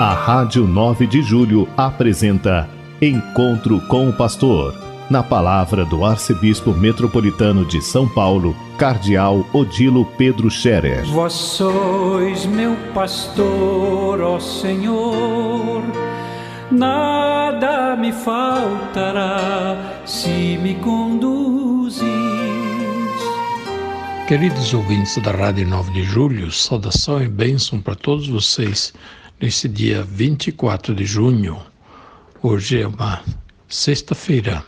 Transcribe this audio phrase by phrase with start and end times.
[0.00, 2.68] A Rádio 9 de Julho apresenta
[3.00, 4.74] Encontro com o Pastor.
[5.08, 11.04] Na palavra do Arcebispo Metropolitano de São Paulo, Cardeal Odilo Pedro Scherer.
[11.04, 15.84] Vós sois meu pastor, ó Senhor,
[16.72, 22.04] nada me faltará se me conduzis.
[24.26, 28.92] Queridos ouvintes da Rádio 9 de Julho, saudação e bênção para todos vocês
[29.44, 31.58] nesse dia 24 de junho.
[32.42, 33.22] Hoje é uma
[33.68, 34.64] sexta-feira.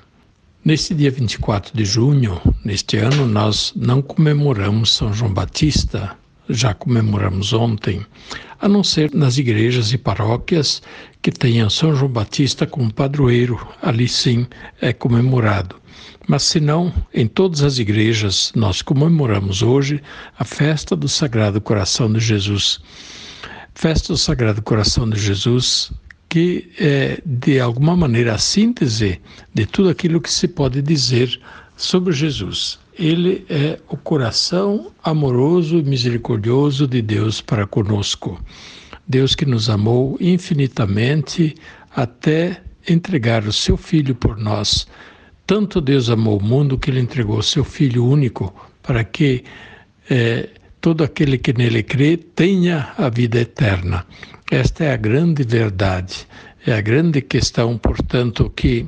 [0.63, 6.15] Neste dia 24 de junho, neste ano, nós não comemoramos São João Batista,
[6.51, 8.05] já comemoramos ontem,
[8.61, 10.83] a não ser nas igrejas e paróquias
[11.23, 14.47] que tenham São João Batista como padroeiro, ali sim
[14.79, 15.77] é comemorado.
[16.29, 20.03] Mas se não, em todas as igrejas nós comemoramos hoje
[20.39, 22.79] a festa do Sagrado Coração de Jesus.
[23.79, 25.93] Festa do Sagrado Coração de Jesus,
[26.31, 29.21] que é de alguma maneira a síntese
[29.53, 31.39] de tudo aquilo que se pode dizer
[31.77, 32.79] sobre Jesus.
[32.99, 38.43] Ele é o coração amoroso e misericordioso de Deus para conosco.
[39.07, 41.55] Deus que nos amou infinitamente
[41.95, 44.87] até entregar o seu Filho por nós.
[45.47, 49.45] Tanto Deus amou o mundo que ele entregou o seu Filho único para que
[50.09, 50.49] é,
[50.81, 54.07] todo aquele que nele crê tenha a vida eterna.
[54.51, 56.27] Esta é a grande verdade,
[56.67, 58.87] é a grande questão, portanto, que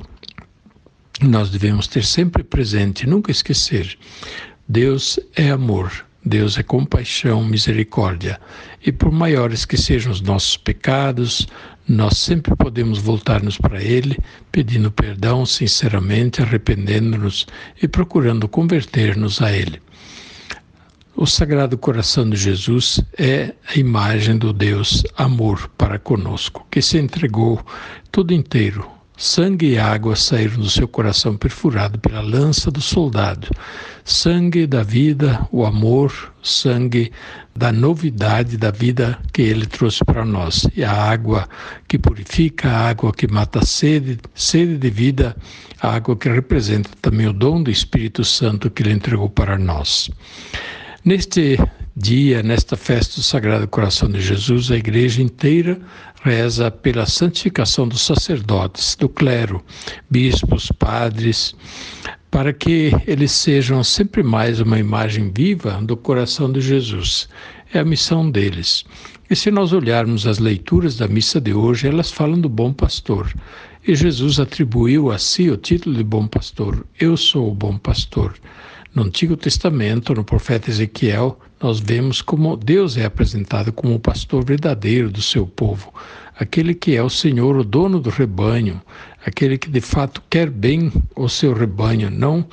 [1.21, 3.97] nós devemos ter sempre presente, nunca esquecer.
[4.67, 8.39] Deus é amor, Deus é compaixão, misericórdia.
[8.85, 11.47] E por maiores que sejam os nossos pecados,
[11.87, 14.17] nós sempre podemos voltar-nos para Ele,
[14.51, 17.47] pedindo perdão sinceramente, arrependendo-nos
[17.81, 19.81] e procurando converter-nos a Ele.
[21.21, 26.97] O Sagrado Coração de Jesus é a imagem do Deus amor para conosco, que se
[26.97, 27.61] entregou
[28.09, 28.89] todo inteiro.
[29.17, 33.49] Sangue e água saíram do seu coração perfurado pela lança do soldado.
[34.05, 37.11] Sangue da vida, o amor, sangue
[37.53, 40.69] da novidade da vida que ele trouxe para nós.
[40.73, 41.49] E a água
[41.85, 45.35] que purifica, a água que mata a sede, sede de vida,
[45.81, 50.09] a água que representa também o dom do Espírito Santo que ele entregou para nós.
[51.05, 51.57] Neste
[51.95, 55.79] dia, nesta festa do Sagrado Coração de Jesus, a igreja inteira
[56.21, 59.63] reza pela santificação dos sacerdotes, do clero,
[60.09, 61.55] bispos, padres,
[62.29, 67.29] para que eles sejam sempre mais uma imagem viva do coração de Jesus.
[67.73, 68.83] É a missão deles.
[69.29, 73.33] E se nós olharmos as leituras da missa de hoje, elas falam do bom pastor.
[73.87, 76.85] E Jesus atribuiu a si o título de bom pastor.
[76.99, 78.33] Eu sou o bom pastor.
[78.93, 84.43] No Antigo Testamento, no profeta Ezequiel, nós vemos como Deus é apresentado como o pastor
[84.43, 85.93] verdadeiro do seu povo,
[86.35, 88.81] aquele que é o Senhor, o dono do rebanho,
[89.23, 92.43] aquele que de fato quer bem o seu rebanho, não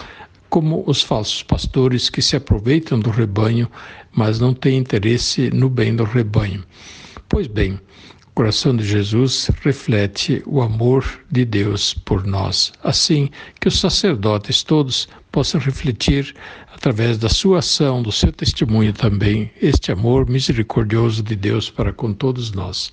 [0.51, 3.67] como os falsos pastores que se aproveitam do rebanho,
[4.13, 6.63] mas não têm interesse no bem do rebanho.
[7.31, 7.81] Pois bem,
[8.27, 14.63] o coração de Jesus reflete o amor de Deus por nós, assim que os sacerdotes
[14.63, 16.35] todos possam refletir,
[16.75, 22.11] através da sua ação, do seu testemunho também, este amor misericordioso de Deus para com
[22.15, 22.91] todos nós.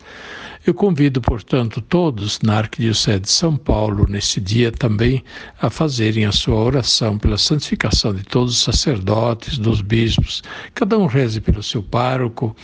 [0.66, 5.22] Eu convido, portanto, todos na Arquidiocese de São Paulo, nesse dia também,
[5.62, 10.42] a fazerem a sua oração pela santificação de todos os sacerdotes, dos bispos.
[10.74, 12.56] Cada um reze pelo seu pároco,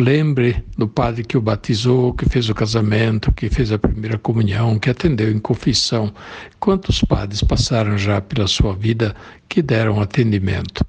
[0.00, 4.78] lembre do padre que o batizou, que fez o casamento, que fez a primeira comunhão,
[4.78, 6.10] que atendeu em confissão.
[6.58, 9.14] Quantos padres passaram já pela sua vida
[9.48, 10.84] que deram atendimento.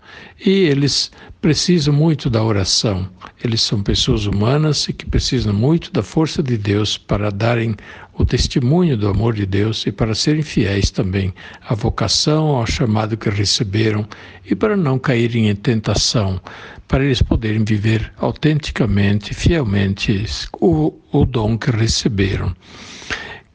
[0.45, 1.11] E eles
[1.41, 3.09] precisam muito da oração.
[3.43, 7.75] Eles são pessoas humanas e que precisam muito da força de Deus para darem
[8.13, 11.33] o testemunho do amor de Deus e para serem fiéis também
[11.67, 14.07] à vocação, ao chamado que receberam
[14.49, 16.39] e para não caírem em tentação,
[16.87, 20.25] para eles poderem viver autenticamente, fielmente
[20.61, 22.55] o, o dom que receberam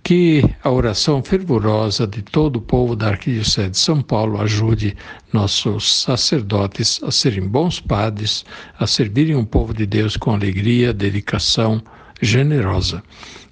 [0.09, 4.97] que a oração fervorosa de todo o povo da Arquidiocese de São Paulo ajude
[5.35, 8.43] nossos sacerdotes a serem bons padres,
[8.79, 11.83] a servirem o povo de Deus com alegria, dedicação
[12.23, 13.03] generosa.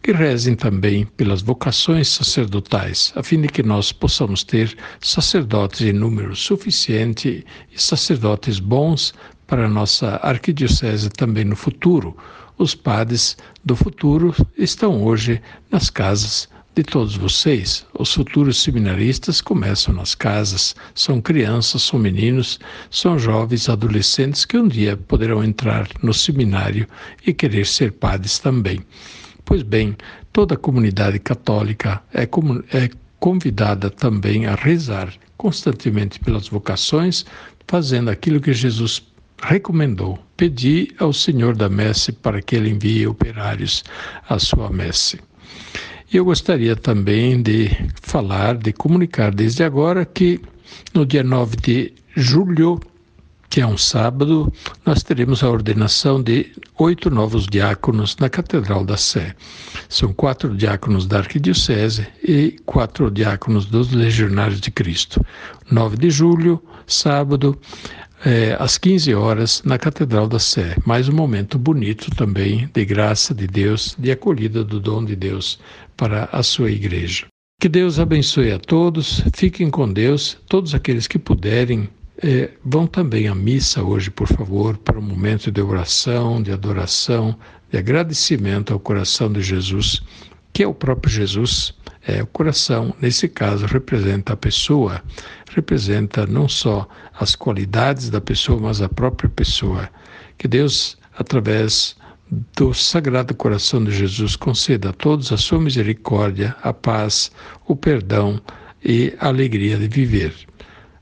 [0.03, 5.93] Que rezem também pelas vocações sacerdotais, a fim de que nós possamos ter sacerdotes em
[5.93, 9.13] número suficiente e sacerdotes bons
[9.47, 12.17] para a nossa arquidiocese também no futuro
[12.59, 17.87] os padres do futuro estão hoje nas casas de todos vocês.
[17.99, 22.61] Os futuros seminaristas começam nas casas, são crianças, são meninos,
[22.91, 26.87] são jovens, adolescentes que um dia poderão entrar no seminário
[27.27, 28.81] e querer ser padres também.
[29.45, 29.97] Pois bem,
[30.33, 37.25] toda a comunidade católica é, é convidada também a rezar constantemente pelas vocações,
[37.67, 39.03] fazendo aquilo que Jesus
[39.43, 43.85] recomendou: pedir ao Senhor da messe para que ele envie operários
[44.29, 45.21] à sua messe.
[46.13, 47.69] Eu gostaria também de
[48.01, 50.41] falar, de comunicar desde agora que
[50.95, 52.81] no dia 9 de julho,
[53.51, 54.53] que é um sábado,
[54.85, 59.35] nós teremos a ordenação de oito novos diáconos na Catedral da Sé.
[59.89, 65.25] São quatro diáconos da Arquidiocese e quatro diáconos dos Legionários de Cristo.
[65.71, 67.59] 9 de julho, sábado,
[68.27, 70.77] é, às 15 horas na Catedral da Sé.
[70.85, 75.61] Mais um momento bonito também de graça de Deus, de acolhida do dom de Deus
[75.97, 77.27] para a sua igreja.
[77.61, 81.89] Que Deus abençoe a todos, fiquem com Deus, todos aqueles que puderem.
[82.21, 87.39] É, vão também à missa hoje, por favor, para um momento de oração, de adoração,
[87.71, 90.03] de agradecimento ao coração de Jesus,
[90.53, 91.75] que é o próprio Jesus.
[92.07, 95.03] É, o coração, nesse caso, representa a pessoa,
[95.53, 96.89] representa não só
[97.19, 99.91] as qualidades da pessoa, mas a própria pessoa.
[100.39, 101.97] Que Deus, através
[102.57, 107.33] do Sagrado Coração de Jesus, conceda a todos a sua misericórdia, a paz,
[107.67, 108.41] o perdão
[108.85, 110.33] e a alegria de viver.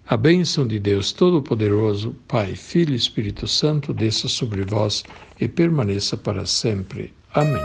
[0.07, 5.03] A bênção de Deus Todo-Poderoso, Pai, Filho e Espírito Santo, desça sobre vós
[5.41, 7.13] e permaneça para sempre.
[7.35, 7.65] Amém.